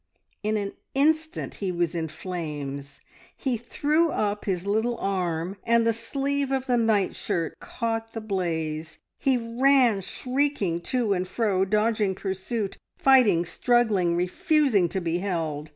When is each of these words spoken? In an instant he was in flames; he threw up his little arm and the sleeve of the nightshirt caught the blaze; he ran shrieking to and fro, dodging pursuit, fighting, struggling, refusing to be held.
In 0.41 0.57
an 0.57 0.71
instant 0.95 1.53
he 1.61 1.71
was 1.71 1.93
in 1.93 2.07
flames; 2.07 3.01
he 3.37 3.55
threw 3.55 4.09
up 4.09 4.45
his 4.45 4.65
little 4.65 4.97
arm 4.97 5.57
and 5.63 5.85
the 5.85 5.93
sleeve 5.93 6.51
of 6.51 6.65
the 6.65 6.75
nightshirt 6.75 7.59
caught 7.59 8.13
the 8.13 8.19
blaze; 8.21 8.97
he 9.19 9.37
ran 9.37 10.01
shrieking 10.01 10.81
to 10.89 11.13
and 11.13 11.27
fro, 11.27 11.65
dodging 11.65 12.15
pursuit, 12.15 12.79
fighting, 12.97 13.45
struggling, 13.45 14.15
refusing 14.15 14.89
to 14.89 14.99
be 14.99 15.19
held. 15.19 15.69